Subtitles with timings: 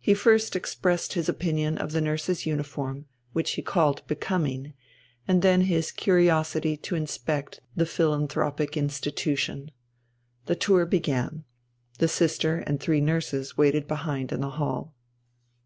[0.00, 4.72] He first expressed his opinion of the nurses' uniform, which he called becoming,
[5.28, 9.70] and then his curiosity to inspect the philanthropic institution.
[10.46, 11.44] The tour began.
[11.98, 14.94] The sister and three nurses waited behind in the hall.